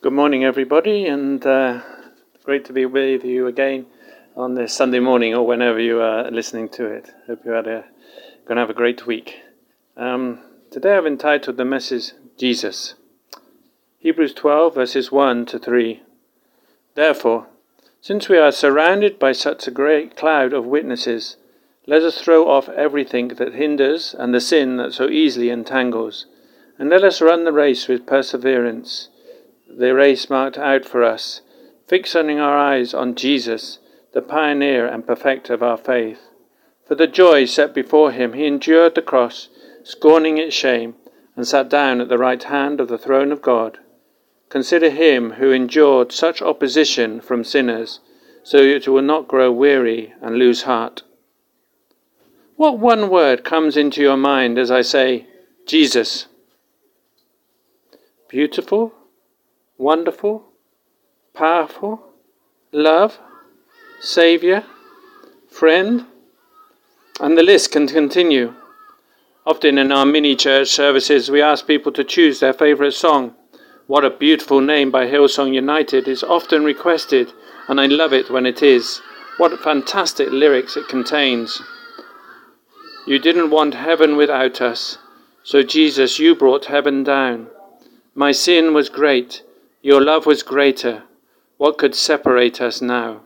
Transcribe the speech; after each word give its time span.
Good 0.00 0.12
morning, 0.12 0.44
everybody, 0.44 1.06
and 1.06 1.44
uh, 1.44 1.80
great 2.44 2.64
to 2.66 2.72
be 2.72 2.86
with 2.86 3.24
you 3.24 3.48
again 3.48 3.86
on 4.36 4.54
this 4.54 4.72
Sunday 4.72 5.00
morning 5.00 5.34
or 5.34 5.44
whenever 5.44 5.80
you 5.80 6.00
are 6.00 6.30
listening 6.30 6.68
to 6.68 6.86
it. 6.86 7.10
Hope 7.26 7.44
you 7.44 7.50
had 7.50 7.66
a 7.66 7.84
going 8.46 8.54
to 8.54 8.60
have 8.60 8.70
a 8.70 8.74
great 8.74 9.08
week. 9.08 9.40
Um, 9.96 10.38
today, 10.70 10.96
I've 10.96 11.04
entitled 11.04 11.56
the 11.56 11.64
message 11.64 12.12
Jesus. 12.38 12.94
Hebrews 13.98 14.34
12 14.34 14.72
verses 14.72 15.10
1 15.10 15.46
to 15.46 15.58
3. 15.58 16.00
Therefore, 16.94 17.48
since 18.00 18.28
we 18.28 18.38
are 18.38 18.52
surrounded 18.52 19.18
by 19.18 19.32
such 19.32 19.66
a 19.66 19.72
great 19.72 20.16
cloud 20.16 20.52
of 20.52 20.64
witnesses, 20.64 21.38
let 21.88 22.04
us 22.04 22.20
throw 22.20 22.48
off 22.48 22.68
everything 22.68 23.26
that 23.26 23.54
hinders 23.54 24.14
and 24.16 24.32
the 24.32 24.40
sin 24.40 24.76
that 24.76 24.92
so 24.92 25.08
easily 25.08 25.50
entangles, 25.50 26.26
and 26.78 26.88
let 26.88 27.02
us 27.02 27.20
run 27.20 27.42
the 27.42 27.52
race 27.52 27.88
with 27.88 28.06
perseverance 28.06 29.08
the 29.68 29.94
race 29.94 30.30
marked 30.30 30.58
out 30.58 30.84
for 30.84 31.04
us, 31.04 31.42
fixing 31.86 32.38
our 32.38 32.56
eyes 32.56 32.94
on 32.94 33.14
Jesus, 33.14 33.78
the 34.12 34.22
pioneer 34.22 34.86
and 34.86 35.06
perfecter 35.06 35.54
of 35.54 35.62
our 35.62 35.76
faith. 35.76 36.28
For 36.86 36.94
the 36.94 37.06
joy 37.06 37.44
set 37.44 37.74
before 37.74 38.12
him, 38.12 38.32
he 38.32 38.46
endured 38.46 38.94
the 38.94 39.02
cross, 39.02 39.48
scorning 39.82 40.38
its 40.38 40.54
shame, 40.54 40.94
and 41.36 41.46
sat 41.46 41.68
down 41.68 42.00
at 42.00 42.08
the 42.08 42.18
right 42.18 42.42
hand 42.42 42.80
of 42.80 42.88
the 42.88 42.98
throne 42.98 43.30
of 43.30 43.42
God. 43.42 43.78
Consider 44.48 44.90
him 44.90 45.32
who 45.32 45.52
endured 45.52 46.10
such 46.12 46.40
opposition 46.40 47.20
from 47.20 47.44
sinners, 47.44 48.00
so 48.42 48.58
that 48.58 48.86
you 48.86 48.92
will 48.92 49.02
not 49.02 49.28
grow 49.28 49.52
weary 49.52 50.14
and 50.22 50.36
lose 50.36 50.62
heart. 50.62 51.02
What 52.56 52.78
one 52.78 53.08
word 53.10 53.44
comes 53.44 53.76
into 53.76 54.00
your 54.00 54.16
mind 54.16 54.58
as 54.58 54.70
I 54.70 54.82
say, 54.82 55.26
Jesus? 55.66 56.26
Beautiful? 58.28 58.94
Wonderful, 59.78 60.44
powerful, 61.34 62.02
love, 62.72 63.18
Saviour, 64.00 64.64
friend, 65.48 66.04
and 67.20 67.38
the 67.38 67.42
list 67.42 67.72
can 67.72 67.86
continue. 67.86 68.54
Often 69.46 69.78
in 69.78 69.92
our 69.92 70.04
mini 70.04 70.36
church 70.36 70.68
services, 70.68 71.30
we 71.30 71.40
ask 71.40 71.66
people 71.66 71.92
to 71.92 72.04
choose 72.04 72.40
their 72.40 72.52
favourite 72.52 72.92
song. 72.92 73.34
What 73.86 74.04
a 74.04 74.10
Beautiful 74.10 74.60
Name 74.60 74.90
by 74.90 75.06
Hillsong 75.06 75.54
United 75.54 76.06
is 76.06 76.22
often 76.22 76.64
requested, 76.64 77.32
and 77.68 77.80
I 77.80 77.86
love 77.86 78.12
it 78.12 78.30
when 78.30 78.46
it 78.46 78.62
is. 78.62 79.00
What 79.38 79.58
fantastic 79.60 80.28
lyrics 80.30 80.76
it 80.76 80.88
contains. 80.88 81.62
You 83.06 83.18
didn't 83.18 83.50
want 83.50 83.74
heaven 83.74 84.16
without 84.16 84.60
us, 84.60 84.98
so 85.42 85.62
Jesus, 85.62 86.18
you 86.18 86.34
brought 86.34 86.66
heaven 86.66 87.04
down. 87.04 87.46
My 88.14 88.32
sin 88.32 88.74
was 88.74 88.88
great, 88.88 89.42
your 89.82 90.00
love 90.00 90.26
was 90.26 90.42
greater. 90.42 91.04
What 91.56 91.78
could 91.78 91.94
separate 91.94 92.60
us 92.60 92.82
now? 92.82 93.20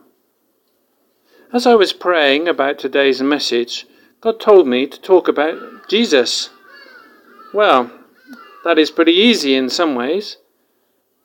As 1.51 1.65
I 1.65 1.75
was 1.75 1.93
praying 1.93 2.47
about 2.47 2.79
today's 2.79 3.21
message, 3.21 3.85
God 4.21 4.39
told 4.39 4.67
me 4.67 4.87
to 4.87 5.01
talk 5.01 5.27
about 5.27 5.87
Jesus. 5.87 6.49
Well, 7.53 7.91
that 8.63 8.79
is 8.79 8.91
pretty 8.91 9.13
easy 9.13 9.55
in 9.55 9.69
some 9.69 9.95
ways, 9.95 10.37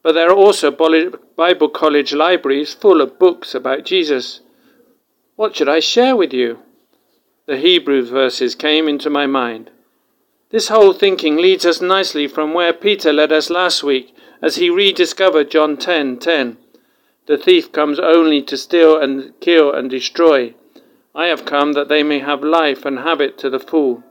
but 0.03 0.13
there 0.13 0.29
are 0.31 0.37
also 0.37 0.71
Bible 0.71 1.69
college 1.69 2.13
libraries 2.13 2.75
full 2.75 3.01
of 3.01 3.19
books 3.19 3.55
about 3.55 3.85
Jesus. 3.85 4.41
What 5.37 5.57
should 5.57 5.69
I 5.69 5.81
share 5.81 6.17
with 6.17 6.33
you? 6.33 6.59
The 7.47 7.59
Hebrew 7.59 8.05
verses 8.05 8.55
came 8.55 8.89
into 8.89 9.09
my 9.09 9.27
mind. 9.27 9.71
This 10.51 10.69
whole 10.69 10.93
thinking 10.93 11.37
leads 11.37 11.65
us 11.65 11.81
nicely 11.81 12.27
from 12.27 12.55
where 12.55 12.73
Peter 12.73 13.13
led 13.13 13.33
us 13.33 13.51
last 13.51 13.83
week 13.83 14.15
as 14.41 14.57
he 14.57 14.71
rediscovered 14.71 15.51
John 15.51 15.77
10:10. 15.77 15.81
10, 15.81 16.19
10, 16.19 16.57
the 17.27 17.37
thief 17.37 17.71
comes 17.73 17.99
only 18.01 18.41
to 18.43 18.57
steal 18.57 18.97
and 18.97 19.39
kill 19.41 19.73
and 19.73 19.91
destroy. 19.91 20.55
I 21.15 21.27
have 21.27 21.45
come 21.45 21.75
that 21.75 21.89
they 21.89 22.03
may 22.03 22.21
have 22.21 22.43
life 22.43 22.87
and 22.87 23.01
have 23.01 23.21
it 23.21 23.37
to 23.39 23.51
the 23.51 23.61
full. 23.61 24.03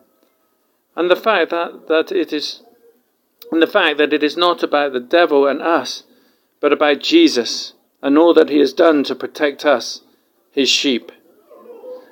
And 0.96 1.10
the 1.10 1.16
fact 1.16 1.50
that, 1.52 1.88
that 1.88 2.12
it 2.12 2.32
is 2.32 2.62
and 3.52 3.62
the 3.62 3.68
fact 3.68 3.98
that 3.98 4.14
it 4.14 4.24
is 4.24 4.36
not 4.36 4.62
about 4.62 4.94
the 4.94 5.00
devil 5.00 5.48
and 5.48 5.62
us, 5.62 6.04
but 6.60 6.74
about 6.74 7.00
Jesus 7.00 7.74
and 8.02 8.18
all 8.18 8.34
that 8.34 8.50
he 8.50 8.60
has 8.60 8.74
done 8.74 9.04
to 9.06 9.16
protect 9.16 9.66
us, 9.66 10.02
his 10.52 10.70
sheep. 10.70 11.12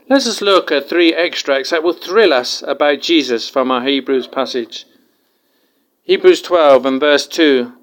Let 0.10 0.26
us 0.26 0.42
look 0.42 0.72
at 0.72 0.88
three 0.88 1.14
extracts 1.14 1.72
that 1.72 1.84
will 1.84 1.94
thrill 1.94 2.32
us 2.32 2.64
about 2.64 3.02
Jesus 3.02 3.50
from 3.50 3.70
our 3.70 3.84
Hebrews 3.84 4.28
passage. 4.28 4.86
Hebrews 6.04 6.42
12 6.42 6.86
and 6.86 7.00
verse 7.00 7.28
2 7.28 7.74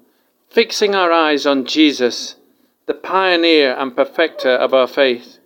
fixing 0.53 0.93
our 0.93 1.11
eyes 1.11 1.47
on 1.47 1.65
Jesus, 1.65 2.35
the 2.85 2.93
pioneer 2.93 3.75
and 3.75 3.95
perfecter 3.95 4.51
of 4.51 4.71
our 4.71 4.85
faith. 4.85 5.39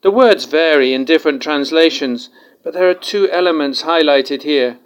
The 0.00 0.10
words 0.10 0.46
vary 0.46 0.94
in 0.94 1.04
different 1.04 1.42
translations, 1.42 2.30
but 2.64 2.72
there 2.72 2.88
are 2.88 2.94
two 2.94 3.30
elements 3.30 3.82
highlighted 3.82 4.44
here. 4.44 4.78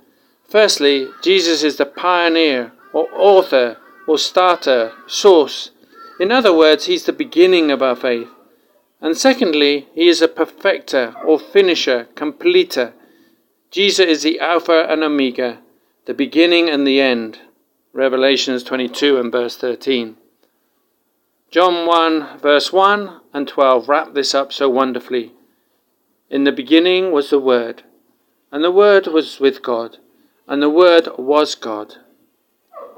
Firstly, 0.48 1.06
Jesus 1.22 1.62
is 1.62 1.76
the 1.76 1.86
pioneer, 1.86 2.72
or 2.92 3.06
author, 3.14 3.76
or 4.08 4.18
starter, 4.18 4.92
source. 5.06 5.70
In 6.18 6.32
other 6.32 6.52
words, 6.52 6.86
he's 6.86 7.04
the 7.04 7.12
beginning 7.12 7.70
of 7.70 7.80
our 7.80 7.96
faith. 7.96 8.28
And 9.00 9.16
secondly, 9.16 9.86
he 9.94 10.08
is 10.08 10.20
a 10.20 10.26
perfecter, 10.26 11.14
or 11.24 11.38
finisher, 11.38 12.08
completer. 12.16 12.92
Jesus 13.70 14.06
is 14.06 14.22
the 14.24 14.40
Alpha 14.40 14.86
and 14.90 15.04
Omega, 15.04 15.60
the 16.06 16.14
beginning 16.14 16.68
and 16.68 16.84
the 16.84 17.00
end. 17.00 17.38
Revelations 17.94 18.62
22 18.62 19.18
and 19.18 19.30
verse 19.30 19.54
13. 19.56 20.16
John 21.50 21.86
1 21.86 22.38
verse 22.38 22.72
1 22.72 23.20
and 23.34 23.46
12 23.46 23.86
wrap 23.86 24.14
this 24.14 24.34
up 24.34 24.50
so 24.50 24.70
wonderfully. 24.70 25.32
In 26.30 26.44
the 26.44 26.52
beginning 26.52 27.12
was 27.12 27.28
the 27.28 27.38
Word, 27.38 27.82
and 28.50 28.64
the 28.64 28.70
Word 28.70 29.08
was 29.08 29.38
with 29.38 29.60
God, 29.60 29.98
and 30.48 30.62
the 30.62 30.70
Word 30.70 31.06
was 31.18 31.54
God. 31.54 31.96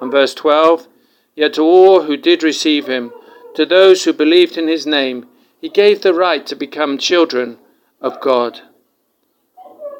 And 0.00 0.12
verse 0.12 0.32
12 0.32 0.86
Yet 1.34 1.54
to 1.54 1.62
all 1.62 2.02
who 2.02 2.16
did 2.16 2.44
receive 2.44 2.86
him, 2.86 3.12
to 3.56 3.66
those 3.66 4.04
who 4.04 4.12
believed 4.12 4.56
in 4.56 4.68
his 4.68 4.86
name, 4.86 5.26
he 5.60 5.68
gave 5.68 6.02
the 6.02 6.14
right 6.14 6.46
to 6.46 6.54
become 6.54 6.98
children 6.98 7.58
of 8.00 8.20
God. 8.20 8.60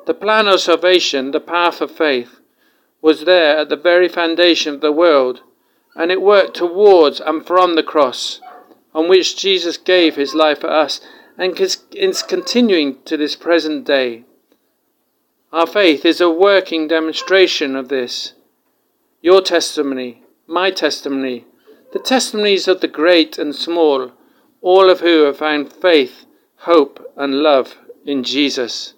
The 0.07 0.15
plan 0.15 0.47
of 0.47 0.61
salvation, 0.61 1.33
the 1.33 1.41
path 1.41 1.81
of 1.81 1.91
faith, 1.91 2.39
was 3.05 3.27
there 3.27 3.59
at 3.59 3.69
the 3.69 3.77
very 3.77 4.09
foundation 4.09 4.75
of 4.75 4.81
the 4.81 4.91
world, 4.91 5.43
and 5.95 6.11
it 6.11 6.23
worked 6.23 6.57
towards 6.57 7.21
and 7.21 7.47
from 7.47 7.75
the 7.75 7.83
cross, 7.83 8.41
on 8.95 9.11
which 9.11 9.37
Jesus 9.37 9.77
gave 9.77 10.17
his 10.17 10.35
life 10.35 10.63
for 10.63 10.71
us, 10.71 11.03
and 11.37 11.61
is 11.61 12.23
continuing 12.23 12.97
to 13.03 13.19
this 13.19 13.37
present 13.37 13.85
day. 13.85 14.25
Our 15.53 15.67
faith 15.67 16.07
is 16.07 16.23
a 16.23 16.31
working 16.31 16.89
demonstration 16.89 17.77
of 17.77 17.91
this. 17.91 18.33
Your 19.21 19.43
testimony, 19.43 20.23
my 20.47 20.71
testimony, 20.71 21.45
the 21.93 21.99
testimonies 21.99 22.67
of 22.67 22.81
the 22.81 22.89
great 22.89 23.37
and 23.37 23.55
small, 23.55 24.13
all 24.63 24.89
of 24.89 25.01
who 25.01 25.25
have 25.25 25.37
found 25.37 25.71
faith, 25.71 26.25
hope, 26.61 27.13
and 27.19 27.43
love 27.43 27.77
in 28.07 28.25
Jesus. 28.25 28.94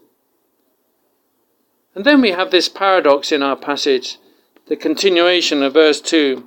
And 1.97 2.05
then 2.05 2.21
we 2.21 2.33
have 2.33 2.51
this 2.51 2.69
paradox 2.69 3.33
in 3.33 3.43
our 3.43 3.57
passage, 3.57 4.19
the 4.67 4.77
continuation 4.77 5.63
of 5.63 5.73
verse 5.73 5.99
2. 6.03 6.47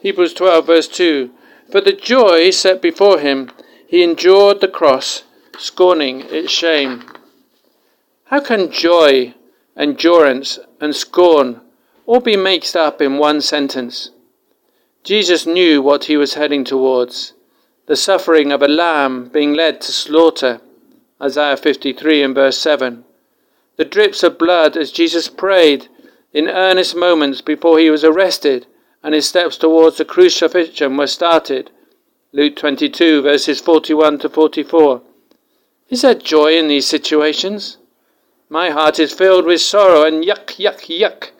Hebrews 0.00 0.34
12, 0.34 0.66
verse 0.66 0.88
2. 0.88 1.30
For 1.70 1.80
the 1.80 1.92
joy 1.92 2.50
set 2.50 2.82
before 2.82 3.20
him, 3.20 3.52
he 3.86 4.02
endured 4.02 4.60
the 4.60 4.66
cross, 4.66 5.22
scorning 5.56 6.22
its 6.30 6.50
shame. 6.50 7.04
How 8.24 8.40
can 8.40 8.72
joy, 8.72 9.34
endurance, 9.76 10.58
and 10.80 10.96
scorn 10.96 11.60
all 12.04 12.18
be 12.18 12.36
mixed 12.36 12.74
up 12.74 13.00
in 13.00 13.18
one 13.18 13.40
sentence? 13.40 14.10
Jesus 15.04 15.46
knew 15.46 15.80
what 15.80 16.06
he 16.06 16.16
was 16.16 16.34
heading 16.34 16.64
towards 16.64 17.34
the 17.86 17.94
suffering 17.94 18.50
of 18.50 18.62
a 18.62 18.68
lamb 18.68 19.28
being 19.28 19.54
led 19.54 19.80
to 19.82 19.92
slaughter. 19.92 20.60
Isaiah 21.22 21.56
53 21.56 22.24
and 22.24 22.34
verse 22.34 22.58
7 22.58 23.04
the 23.78 23.86
drips 23.86 24.22
of 24.22 24.36
blood 24.36 24.76
as 24.76 24.92
Jesus 24.92 25.28
prayed 25.28 25.88
in 26.34 26.48
earnest 26.48 26.94
moments 26.94 27.40
before 27.40 27.78
he 27.78 27.88
was 27.88 28.04
arrested 28.04 28.66
and 29.02 29.14
his 29.14 29.26
steps 29.26 29.56
towards 29.56 29.96
the 29.96 30.04
crucifixion 30.04 30.98
were 30.98 31.06
started. 31.06 31.70
Luke 32.32 32.56
22, 32.56 33.22
verses 33.22 33.58
41 33.58 34.18
to 34.18 34.28
44. 34.28 35.00
Is 35.88 36.02
there 36.02 36.14
joy 36.14 36.58
in 36.58 36.68
these 36.68 36.86
situations? 36.86 37.78
My 38.50 38.68
heart 38.68 38.98
is 38.98 39.14
filled 39.14 39.46
with 39.46 39.62
sorrow 39.62 40.04
and 40.04 40.22
yuck, 40.22 40.58
yuck, 40.58 40.82
yuck 40.86 41.30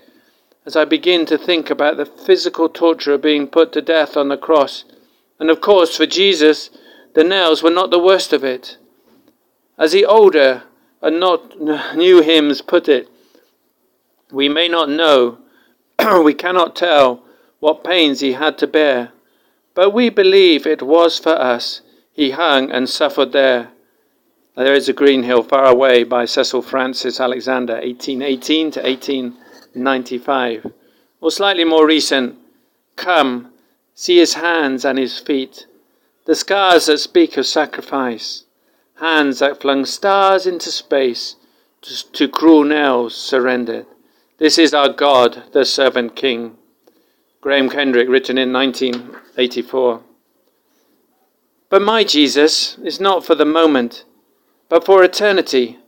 as 0.69 0.76
I 0.76 0.85
begin 0.85 1.25
to 1.25 1.38
think 1.38 1.70
about 1.70 1.96
the 1.96 2.05
physical 2.05 2.69
torture 2.69 3.14
of 3.14 3.23
being 3.23 3.46
put 3.46 3.73
to 3.73 3.81
death 3.81 4.19
on 4.19 4.29
the 4.29 4.37
cross. 4.37 4.85
And 5.40 5.49
of 5.49 5.62
course, 5.62 5.96
for 5.96 6.05
Jesus, 6.05 6.69
the 7.14 7.25
nails 7.25 7.62
were 7.62 7.70
not 7.70 7.90
the 7.90 7.99
worst 7.99 8.35
of 8.35 8.44
it. 8.44 8.76
As 9.79 9.94
he 9.94 10.05
older 10.05 10.64
and 11.00 11.21
not 11.21 11.61
new 11.97 12.23
hymns 12.23 12.61
put 12.61 12.89
it. 12.89 13.09
We 14.31 14.49
may 14.49 14.69
not 14.69 14.89
know, 14.89 15.39
we 16.25 16.35
cannot 16.35 16.77
tell 16.77 17.23
what 17.61 17.85
pains 17.85 18.21
he 18.21 18.33
had 18.33 18.59
to 18.59 18.67
bear, 18.67 19.12
but 19.75 19.91
we 19.91 20.11
believe 20.11 20.67
it 20.67 20.83
was 20.83 21.19
for 21.19 21.39
us. 21.39 21.81
He 22.12 22.33
hung 22.33 22.71
and 22.71 22.89
suffered 22.89 23.33
there. 23.33 23.69
There 24.56 24.75
is 24.75 24.89
a 24.89 24.93
green 24.93 25.23
hill 25.23 25.45
far 25.45 25.67
away 25.67 26.03
by 26.03 26.25
Cecil 26.25 26.62
Frances 26.62 27.21
Alexander, 27.21 27.75
1818 27.75 28.73
to 28.73 28.83
1895. 28.83 30.73
Or 31.21 31.31
slightly 31.31 31.65
more 31.65 31.87
recent, 31.87 32.37
Come, 32.97 33.53
see 33.95 34.19
his 34.19 34.35
hands 34.35 34.85
and 34.85 34.99
his 34.99 35.21
feet, 35.21 35.67
the 36.25 36.35
scars 36.35 36.87
that 36.87 36.99
speak 36.99 37.37
of 37.37 37.47
sacrifice, 37.47 38.45
hands 39.00 39.39
that 39.39 39.61
flung 39.61 39.85
stars 39.85 40.47
into 40.47 40.71
space, 40.71 41.37
to, 42.12 42.29
cruel 42.29 42.65
nails 42.65 43.17
surrendered. 43.17 43.87
This 44.39 44.59
is 44.59 44.75
our 44.75 44.89
God, 44.89 45.45
the 45.53 45.65
servant 45.65 46.17
king. 46.17 46.56
Graham 47.41 47.71
Kendrick, 47.71 48.09
written 48.09 48.37
in 48.37 48.53
1984. 48.53 50.03
But 51.71 51.83
my 51.83 52.03
Jesus 52.03 52.79
is 52.79 53.00
not 53.00 53.25
for 53.25 53.35
the 53.35 53.45
moment, 53.45 54.05
but 54.69 54.85
for 54.85 55.05
eternity. 55.05 55.79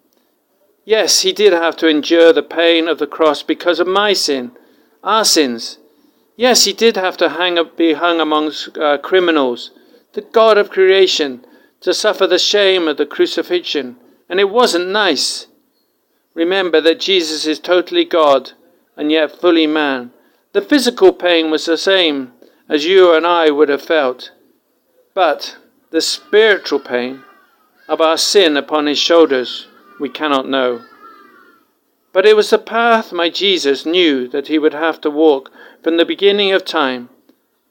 Yes, 0.85 1.21
he 1.21 1.33
did 1.33 1.53
have 1.53 1.77
to 1.79 1.89
endure 1.89 2.33
the 2.33 2.43
pain 2.43 2.89
of 2.89 2.99
the 2.99 3.07
cross 3.07 3.43
because 3.43 3.81
of 3.81 3.87
my 3.87 4.12
sin, 4.12 4.53
our 5.03 5.25
sins. 5.25 5.79
Yes, 6.37 6.65
he 6.65 6.73
did 6.73 6.97
have 6.97 7.17
to 7.19 7.31
hang 7.31 7.59
be 7.77 7.95
hung 7.95 8.21
amongst 8.21 8.79
uh, 8.79 8.99
criminals, 8.99 9.73
the 10.12 10.23
God 10.23 10.57
of 10.57 10.71
creation, 10.71 11.45
to 11.81 11.94
suffer 11.94 12.27
the 12.27 12.38
shame 12.38 12.88
of 12.88 12.97
the 12.97 13.06
crucifixion. 13.06 13.97
And 14.29 14.38
it 14.38 14.50
wasn't 14.50 14.88
nice. 14.88 15.47
Remember 16.35 16.81
that 16.81 17.00
Jesus 17.00 17.47
is 17.47 17.59
totally 17.59 18.05
God 18.05 18.53
and 18.97 19.11
yet 19.11 19.41
fully 19.41 19.67
man. 19.67 20.12
The 20.53 20.61
physical 20.61 21.12
pain 21.12 21.50
was 21.50 21.65
the 21.65 21.79
same 21.79 22.32
as 22.69 22.85
you 22.85 23.15
and 23.15 23.27
I 23.27 23.50
would 23.50 23.69
have 23.69 23.82
felt, 23.82 24.31
but 25.15 25.56
the 25.91 26.00
spiritual 26.00 26.79
pain 26.79 27.25
of 27.88 28.00
our 28.00 28.17
sin 28.17 28.56
upon 28.56 28.87
his 28.87 28.99
shoulders 28.99 29.67
we 29.99 30.09
cannot 30.09 30.49
know. 30.49 30.85
But 32.12 32.26
it 32.26 32.37
was 32.37 32.50
the 32.50 32.59
path 32.59 33.12
my 33.12 33.31
Jesus 33.31 33.87
knew 33.87 34.29
that 34.29 34.49
he 34.49 34.59
would 34.59 34.75
have 34.75 35.00
to 35.03 35.11
walk 35.11 35.50
from 35.83 35.97
the 35.97 36.05
beginning 36.05 36.53
of 36.53 36.65
time. 36.65 37.09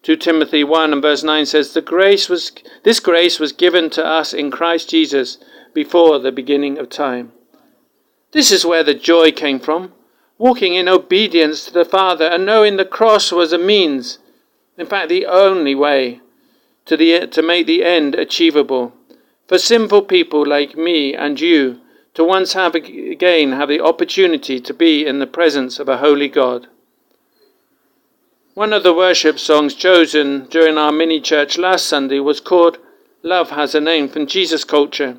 2 0.04 0.16
Timothy 0.16 0.64
1 0.64 0.94
and 0.94 1.02
verse 1.02 1.24
9 1.24 1.46
says, 1.46 1.74
the 1.74 1.82
grace 1.82 2.30
was, 2.30 2.52
This 2.84 3.00
grace 3.00 3.40
was 3.40 3.52
given 3.52 3.90
to 3.92 4.06
us 4.06 4.34
in 4.34 4.52
Christ 4.52 4.90
Jesus 4.90 5.38
before 5.74 6.20
the 6.20 6.32
beginning 6.32 6.78
of 6.78 6.90
time. 6.90 7.34
This 8.32 8.52
is 8.52 8.66
where 8.66 8.84
the 8.84 8.94
joy 8.94 9.32
came 9.32 9.60
from 9.60 9.94
walking 10.40 10.74
in 10.74 10.88
obedience 10.88 11.66
to 11.66 11.72
the 11.72 11.86
Father 11.86 12.26
and 12.26 12.46
knowing 12.46 12.78
the 12.78 12.86
cross 12.86 13.32
was 13.32 13.54
a 13.54 13.58
means, 13.58 14.18
in 14.78 14.88
fact, 14.88 15.10
the 15.10 15.26
only 15.28 15.76
way 15.76 16.22
to, 16.86 16.98
the, 16.98 17.28
to 17.28 17.42
make 17.44 17.68
the 17.68 17.84
end 17.84 18.16
achievable. 18.16 18.94
For 19.48 19.60
sinful 19.60 20.04
people 20.04 20.48
like 20.48 20.78
me 20.78 21.14
and 21.14 21.40
you 21.40 21.82
to 22.14 22.24
once 22.24 22.54
have 22.54 22.74
again 22.74 23.52
have 23.52 23.70
the 23.70 23.82
opportunity 23.82 24.60
to 24.62 24.74
be 24.74 25.06
in 25.06 25.20
the 25.20 25.28
presence 25.28 25.78
of 25.78 25.90
a 25.90 25.98
holy 25.98 26.30
God. 26.30 26.68
One 28.56 28.74
of 28.74 28.82
the 28.82 28.94
worship 28.94 29.38
songs 29.38 29.76
chosen 29.76 30.48
during 30.50 30.78
our 30.78 30.92
mini 30.92 31.22
church 31.22 31.58
last 31.58 31.86
Sunday 31.86 32.20
was 32.20 32.40
called 32.40 32.80
Love 33.22 33.52
Has 33.52 33.76
a 33.76 33.80
Name 33.80 34.10
from 34.10 34.26
Jesus 34.26 34.64
Culture. 34.64 35.18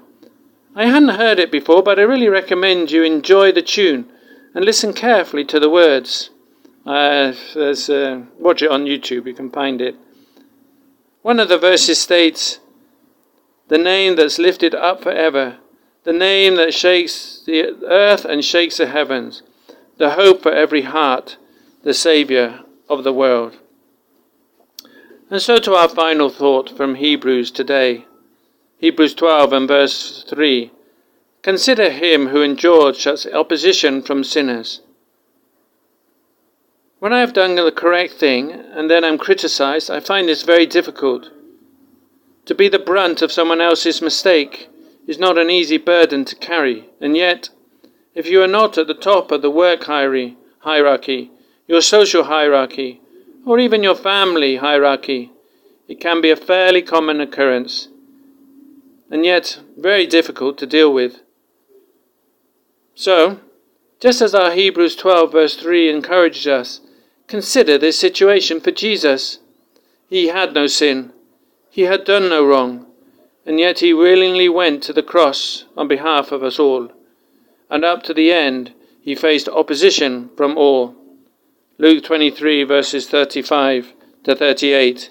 I 0.75 0.87
hadn't 0.87 1.11
heard 1.11 1.39
it 1.39 1.53
before, 1.53 1.83
but 1.83 1.99
I 1.99 2.03
really 2.03 2.29
recommend 2.29 2.91
you 2.91 3.05
enjoy 3.05 3.53
the 3.53 3.63
tune 3.63 4.11
and 4.53 4.65
listen 4.65 4.93
carefully 4.93 5.45
to 5.45 5.61
the 5.61 5.71
words. 5.71 6.31
Uh, 6.85 7.33
uh, 7.55 8.23
watch 8.37 8.63
it 8.63 8.71
on 8.71 8.85
YouTube, 8.85 9.27
you 9.27 9.35
can 9.35 9.51
find 9.51 9.81
it. 9.81 9.95
One 11.23 11.39
of 11.39 11.49
the 11.49 11.59
verses 11.59 12.01
states, 12.01 12.59
The 13.69 13.79
name 13.79 14.17
that's 14.17 14.41
lifted 14.41 14.75
up 14.75 15.03
forever, 15.03 15.59
the 16.03 16.13
name 16.13 16.57
that 16.57 16.75
shakes 16.75 17.43
the 17.47 17.79
earth 17.87 18.25
and 18.25 18.45
shakes 18.45 18.79
the 18.79 18.87
heavens, 18.87 19.43
the 19.99 20.11
hope 20.11 20.43
for 20.43 20.53
every 20.53 20.83
heart, 20.83 21.37
the 21.85 21.95
Saviour 21.95 22.65
of 22.91 23.05
the 23.05 23.13
world. 23.13 23.57
And 25.31 25.41
so 25.41 25.59
to 25.59 25.75
our 25.75 25.89
final 25.89 26.29
thought 26.29 26.77
from 26.77 26.97
Hebrews 26.97 27.53
today. 27.53 28.05
Hebrews 28.79 29.15
12 29.15 29.53
and 29.53 29.69
verse 29.69 30.25
3. 30.29 30.73
Consider 31.43 31.91
him 31.91 32.29
who 32.29 32.43
endured 32.43 32.97
such 32.97 33.27
opposition 33.29 34.03
from 34.03 34.25
sinners. 34.25 34.81
When 36.99 37.13
I 37.13 37.21
have 37.21 37.33
done 37.33 37.55
the 37.55 37.73
correct 37.73 38.15
thing 38.15 38.51
and 38.51 38.91
then 38.91 39.05
am 39.05 39.17
criticized, 39.17 39.91
I 39.91 40.01
find 40.01 40.29
this 40.29 40.43
very 40.43 40.67
difficult. 40.67 41.31
To 42.47 42.55
be 42.55 42.69
the 42.69 42.79
brunt 42.79 43.23
of 43.23 43.33
someone 43.33 43.61
else's 43.61 44.03
mistake 44.03 44.69
is 45.07 45.19
not 45.19 45.39
an 45.39 45.49
easy 45.49 45.79
burden 45.79 46.25
to 46.25 46.37
carry, 46.37 46.91
and 47.01 47.17
yet, 47.17 47.51
if 48.15 48.29
you 48.29 48.43
are 48.43 48.49
not 48.49 48.77
at 48.77 48.87
the 48.87 48.95
top 48.95 49.31
of 49.31 49.41
the 49.41 49.51
work 49.51 49.85
hierarchy, 49.85 51.31
your 51.71 51.81
social 51.81 52.25
hierarchy, 52.25 53.01
or 53.47 53.61
even 53.61 53.81
your 53.81 53.95
family 53.95 54.57
hierarchy, 54.57 55.31
it 55.87 56.01
can 56.01 56.21
be 56.21 56.29
a 56.29 56.35
fairly 56.35 56.83
common 56.83 57.21
occurrence, 57.21 57.87
and 59.09 59.25
yet 59.25 59.61
very 59.79 60.05
difficult 60.05 60.59
to 60.59 60.67
deal 60.67 60.93
with. 60.93 61.21
So, 62.97 63.39
just 64.01 64.21
as 64.21 64.35
our 64.35 64.51
Hebrews 64.51 64.97
12 64.97 65.31
verse 65.31 65.55
3 65.55 65.89
encourages 65.91 66.49
us, 66.49 66.81
consider 67.29 67.79
this 67.79 67.97
situation 67.97 68.61
for 68.61 68.73
Jesus. 68.73 69.39
He 70.09 70.27
had 70.27 70.53
no 70.53 70.67
sin. 70.67 71.13
He 71.71 71.83
had 71.83 72.05
done 72.05 72.31
no 72.31 72.45
wrong. 72.45 72.87
And 73.47 73.61
yet 73.61 73.79
he 73.79 73.95
willingly 73.95 74.49
went 74.49 74.83
to 74.85 74.93
the 74.93 75.05
cross 75.05 75.67
on 75.77 75.87
behalf 75.87 76.33
of 76.33 76.43
us 76.43 76.59
all. 76.59 76.91
And 77.71 77.85
up 77.85 78.03
to 78.05 78.13
the 78.13 78.33
end, 78.33 78.73
he 79.01 79.15
faced 79.15 79.49
opposition 79.49 80.31
from 80.37 80.59
all. 80.59 80.97
Luke 81.81 82.05
23 82.05 82.63
verses 82.65 83.09
35 83.09 83.95
to 84.25 84.37
38. 84.37 85.11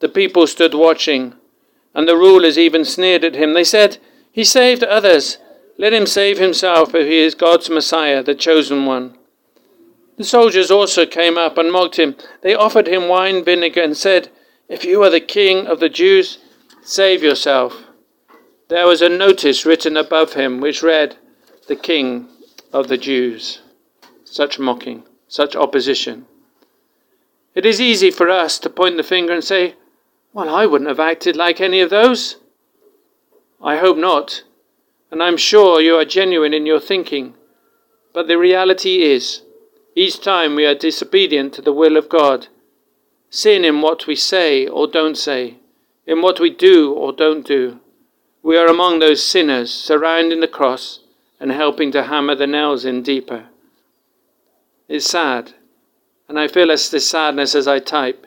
The 0.00 0.08
people 0.08 0.46
stood 0.46 0.74
watching, 0.74 1.32
and 1.94 2.06
the 2.06 2.14
rulers 2.14 2.58
even 2.58 2.84
sneered 2.84 3.24
at 3.24 3.34
him. 3.34 3.54
They 3.54 3.64
said, 3.64 3.96
He 4.30 4.44
saved 4.44 4.84
others 4.84 5.38
let 5.76 5.94
him 5.94 6.06
save 6.06 6.38
himself 6.38 6.94
if 6.94 7.06
he 7.06 7.18
is 7.18 7.34
God's 7.34 7.68
Messiah, 7.68 8.22
the 8.22 8.34
chosen 8.34 8.86
one. 8.86 9.16
The 10.16 10.24
soldiers 10.24 10.70
also 10.70 11.06
came 11.06 11.36
up 11.36 11.58
and 11.58 11.72
mocked 11.72 11.98
him. 11.98 12.16
They 12.42 12.54
offered 12.54 12.86
him 12.86 13.08
wine 13.08 13.44
vinegar 13.44 13.82
and 13.82 13.96
said, 13.96 14.30
If 14.68 14.84
you 14.84 15.02
are 15.02 15.10
the 15.10 15.20
king 15.20 15.66
of 15.66 15.80
the 15.80 15.88
Jews, 15.88 16.38
save 16.82 17.22
yourself. 17.22 17.84
There 18.68 18.86
was 18.86 19.02
a 19.02 19.08
notice 19.08 19.66
written 19.66 19.96
above 19.96 20.34
him 20.34 20.60
which 20.60 20.82
read, 20.82 21.16
The 21.66 21.76
King 21.76 22.28
of 22.72 22.88
the 22.88 22.98
Jews. 22.98 23.62
Such 24.24 24.58
mocking, 24.58 25.04
such 25.34 25.56
opposition. 25.56 26.26
It 27.54 27.64
is 27.66 27.80
easy 27.80 28.10
for 28.10 28.28
us 28.28 28.58
to 28.60 28.70
point 28.70 28.96
the 28.96 29.02
finger 29.02 29.32
and 29.32 29.44
say, 29.44 29.74
Well, 30.32 30.48
I 30.48 30.66
wouldn't 30.66 30.88
have 30.88 31.00
acted 31.00 31.36
like 31.36 31.60
any 31.60 31.80
of 31.80 31.90
those. 31.90 32.36
I 33.62 33.76
hope 33.76 33.96
not 33.96 34.42
and 35.14 35.22
I'm 35.22 35.36
sure 35.36 35.80
you 35.80 35.94
are 35.94 36.04
genuine 36.04 36.52
in 36.52 36.66
your 36.66 36.80
thinking. 36.80 37.34
But 38.12 38.26
the 38.26 38.36
reality 38.36 39.02
is, 39.02 39.42
each 39.94 40.20
time 40.20 40.56
we 40.56 40.66
are 40.66 40.74
disobedient 40.74 41.54
to 41.54 41.62
the 41.62 41.72
will 41.72 41.96
of 41.96 42.08
God, 42.08 42.48
sin 43.30 43.64
in 43.64 43.80
what 43.80 44.08
we 44.08 44.16
say 44.16 44.66
or 44.66 44.88
don't 44.88 45.16
say, 45.16 45.58
in 46.04 46.20
what 46.20 46.40
we 46.40 46.50
do 46.50 46.92
or 46.92 47.12
don't 47.12 47.46
do, 47.46 47.78
we 48.42 48.56
are 48.56 48.66
among 48.66 48.98
those 48.98 49.24
sinners 49.24 49.72
surrounding 49.72 50.40
the 50.40 50.48
cross 50.48 50.98
and 51.38 51.52
helping 51.52 51.92
to 51.92 52.02
hammer 52.02 52.34
the 52.34 52.48
nails 52.48 52.84
in 52.84 53.00
deeper. 53.00 53.44
It's 54.88 55.06
sad, 55.06 55.54
and 56.28 56.38
I 56.38 56.48
feel 56.48 56.68
this 56.68 57.08
sadness 57.08 57.54
as 57.54 57.66
I 57.66 57.78
type, 57.78 58.26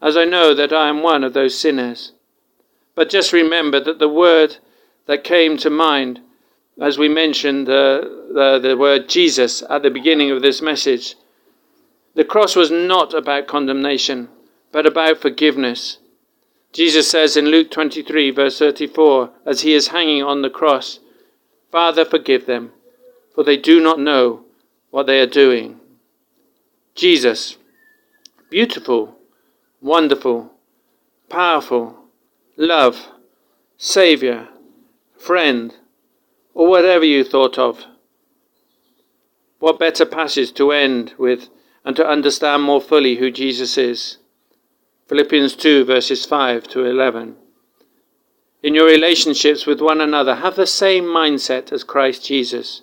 as 0.00 0.16
I 0.16 0.24
know 0.24 0.54
that 0.54 0.72
I 0.72 0.88
am 0.88 1.02
one 1.02 1.24
of 1.24 1.32
those 1.32 1.58
sinners. 1.58 2.12
But 2.94 3.10
just 3.10 3.32
remember 3.32 3.80
that 3.80 3.98
the 3.98 4.08
word 4.08 4.58
that 5.06 5.24
came 5.24 5.56
to 5.58 5.70
mind 5.70 6.20
as 6.80 6.98
we 6.98 7.08
mentioned 7.08 7.66
the, 7.66 8.28
the, 8.32 8.58
the 8.58 8.76
word 8.76 9.08
Jesus 9.08 9.62
at 9.68 9.82
the 9.82 9.90
beginning 9.90 10.30
of 10.30 10.42
this 10.42 10.62
message. 10.62 11.16
The 12.14 12.24
cross 12.24 12.54
was 12.54 12.70
not 12.70 13.14
about 13.14 13.48
condemnation, 13.48 14.28
but 14.70 14.86
about 14.86 15.18
forgiveness. 15.18 15.98
Jesus 16.72 17.10
says 17.10 17.36
in 17.36 17.46
Luke 17.46 17.70
23, 17.70 18.30
verse 18.30 18.58
34, 18.58 19.30
as 19.46 19.62
he 19.62 19.74
is 19.74 19.88
hanging 19.88 20.22
on 20.22 20.42
the 20.42 20.50
cross, 20.50 21.00
Father, 21.72 22.04
forgive 22.04 22.46
them, 22.46 22.72
for 23.34 23.42
they 23.42 23.56
do 23.56 23.80
not 23.80 23.98
know 23.98 24.44
what 24.90 25.06
they 25.06 25.20
are 25.20 25.26
doing. 25.26 25.80
Jesus, 26.94 27.56
beautiful, 28.50 29.18
wonderful, 29.80 30.52
powerful, 31.28 31.96
love, 32.56 33.08
Saviour, 33.76 34.48
friend, 35.16 35.74
or 36.54 36.68
whatever 36.68 37.04
you 37.04 37.22
thought 37.22 37.58
of. 37.58 37.84
What 39.60 39.78
better 39.78 40.04
passage 40.04 40.52
to 40.54 40.72
end 40.72 41.14
with 41.18 41.48
and 41.84 41.94
to 41.96 42.06
understand 42.06 42.62
more 42.62 42.80
fully 42.80 43.16
who 43.16 43.30
Jesus 43.30 43.78
is? 43.78 44.18
Philippians 45.06 45.56
2, 45.56 45.84
verses 45.84 46.26
5 46.26 46.68
to 46.68 46.84
11. 46.84 47.36
In 48.62 48.74
your 48.74 48.86
relationships 48.86 49.66
with 49.66 49.80
one 49.80 50.00
another, 50.00 50.36
have 50.36 50.56
the 50.56 50.66
same 50.66 51.04
mindset 51.04 51.72
as 51.72 51.84
Christ 51.84 52.26
Jesus, 52.26 52.82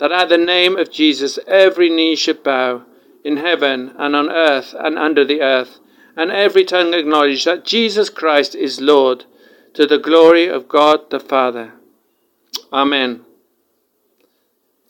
that 0.00 0.10
at 0.10 0.30
the 0.30 0.38
name 0.38 0.76
of 0.76 0.90
Jesus 0.90 1.38
every 1.46 1.90
knee 1.90 2.16
should 2.16 2.42
bow 2.42 2.82
in 3.22 3.36
heaven 3.36 3.94
and 3.98 4.16
on 4.16 4.30
earth 4.30 4.74
and 4.78 4.98
under 4.98 5.24
the 5.24 5.42
earth, 5.42 5.78
and 6.16 6.30
every 6.30 6.64
tongue 6.64 6.94
acknowledge 6.94 7.44
that 7.44 7.66
Jesus 7.66 8.08
Christ 8.08 8.54
is 8.54 8.80
Lord, 8.80 9.26
to 9.74 9.86
the 9.86 9.98
glory 9.98 10.48
of 10.48 10.68
God 10.68 11.10
the 11.10 11.20
Father. 11.20 11.74
Amen. 12.72 13.20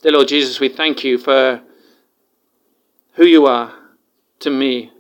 Dear 0.01 0.13
Lord 0.13 0.29
Jesus, 0.29 0.61
we 0.61 0.69
thank 0.69 1.05
you 1.05 1.19
for 1.19 1.61
who 3.15 3.27
you 3.27 3.47
are 3.47 3.75
to 4.39 4.49
me, 4.49 4.93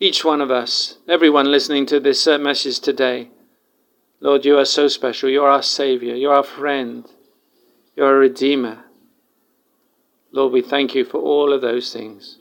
each 0.00 0.24
one 0.24 0.40
of 0.40 0.50
us, 0.50 0.98
everyone 1.08 1.50
listening 1.50 1.86
to 1.86 2.00
this 2.00 2.26
uh, 2.26 2.38
message 2.38 2.80
today. 2.80 3.30
Lord, 4.20 4.44
you 4.44 4.58
are 4.58 4.64
so 4.64 4.88
special. 4.88 5.30
You're 5.30 5.48
our 5.48 5.62
Savior. 5.62 6.14
You're 6.14 6.34
our 6.34 6.42
friend. 6.42 7.06
You're 7.96 8.16
a 8.16 8.18
Redeemer. 8.18 8.83
Lord, 10.34 10.52
we 10.52 10.62
thank 10.62 10.96
you 10.96 11.04
for 11.04 11.18
all 11.18 11.52
of 11.52 11.60
those 11.60 11.92
things. 11.92 12.38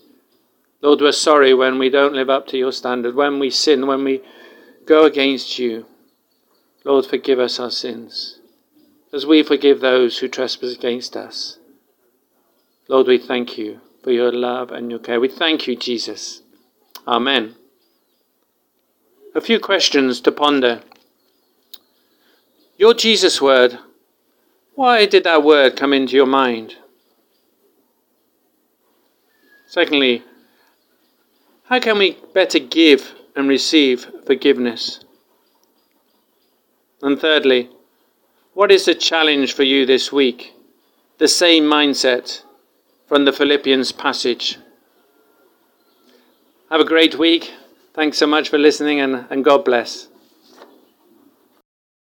Lord, 0.81 0.99
we're 0.99 1.11
sorry 1.11 1.53
when 1.53 1.77
we 1.77 1.91
don't 1.91 2.15
live 2.15 2.27
up 2.27 2.47
to 2.47 2.57
your 2.57 2.71
standard, 2.71 3.13
when 3.13 3.37
we 3.37 3.51
sin, 3.51 3.85
when 3.85 4.03
we 4.03 4.23
go 4.87 5.05
against 5.05 5.59
you. 5.59 5.85
Lord, 6.83 7.05
forgive 7.05 7.37
us 7.37 7.59
our 7.59 7.69
sins, 7.69 8.39
as 9.13 9.27
we 9.27 9.43
forgive 9.43 9.79
those 9.79 10.17
who 10.17 10.27
trespass 10.27 10.73
against 10.73 11.15
us. 11.15 11.59
Lord, 12.87 13.05
we 13.05 13.19
thank 13.19 13.59
you 13.59 13.79
for 14.03 14.09
your 14.11 14.31
love 14.31 14.71
and 14.71 14.89
your 14.89 14.99
care. 14.99 15.19
We 15.19 15.29
thank 15.29 15.67
you, 15.67 15.75
Jesus. 15.75 16.41
Amen. 17.07 17.53
A 19.35 19.39
few 19.39 19.59
questions 19.59 20.19
to 20.21 20.31
ponder. 20.31 20.81
Your 22.75 22.95
Jesus 22.95 23.39
word, 23.39 23.77
why 24.73 25.05
did 25.05 25.23
that 25.25 25.43
word 25.43 25.77
come 25.77 25.93
into 25.93 26.15
your 26.15 26.25
mind? 26.25 26.77
Secondly, 29.73 30.21
how 31.63 31.79
can 31.79 31.97
we 31.97 32.19
better 32.31 32.59
give 32.59 33.15
and 33.35 33.49
receive 33.49 34.05
forgiveness? 34.23 35.03
And 37.01 37.19
thirdly, 37.19 37.71
what 38.53 38.71
is 38.71 38.85
the 38.85 38.93
challenge 38.93 39.53
for 39.53 39.63
you 39.63 39.87
this 39.87 40.11
week? 40.11 40.53
The 41.17 41.27
same 41.27 41.63
mindset 41.63 42.43
from 43.07 43.25
the 43.25 43.33
Philippians 43.33 43.91
passage. 43.93 44.59
Have 46.69 46.81
a 46.81 46.85
great 46.85 47.17
week. 47.17 47.51
Thanks 47.95 48.19
so 48.19 48.27
much 48.27 48.49
for 48.49 48.59
listening 48.59 48.99
and, 48.99 49.25
and 49.31 49.43
God 49.43 49.65
bless. 49.65 50.07